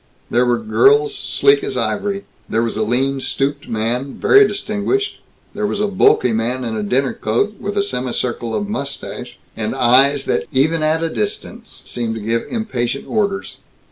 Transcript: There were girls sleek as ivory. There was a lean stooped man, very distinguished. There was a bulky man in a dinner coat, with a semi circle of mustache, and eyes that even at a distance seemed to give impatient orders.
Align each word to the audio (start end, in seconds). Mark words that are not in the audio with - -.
There 0.31 0.47
were 0.47 0.57
girls 0.57 1.13
sleek 1.13 1.63
as 1.63 1.77
ivory. 1.77 2.25
There 2.49 2.63
was 2.63 2.75
a 2.75 2.81
lean 2.81 3.19
stooped 3.21 3.69
man, 3.69 4.15
very 4.15 4.47
distinguished. 4.47 5.19
There 5.53 5.67
was 5.67 5.79
a 5.79 5.87
bulky 5.87 6.33
man 6.33 6.63
in 6.63 6.75
a 6.75 6.81
dinner 6.81 7.13
coat, 7.13 7.57
with 7.59 7.77
a 7.77 7.83
semi 7.83 8.09
circle 8.11 8.55
of 8.55 8.67
mustache, 8.67 9.37
and 9.55 9.75
eyes 9.75 10.25
that 10.25 10.45
even 10.51 10.81
at 10.81 11.03
a 11.03 11.09
distance 11.13 11.83
seemed 11.85 12.15
to 12.15 12.19
give 12.21 12.47
impatient 12.49 13.05
orders. 13.07 13.57